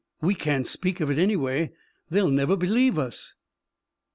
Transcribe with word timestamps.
"We 0.19 0.33
can't 0.33 0.65
speak 0.65 0.99
of 0.99 1.11
it 1.11 1.19
anyway. 1.19 1.73
They'll 2.09 2.31
never 2.31 2.55
believe 2.55 2.97
us." 2.97 3.35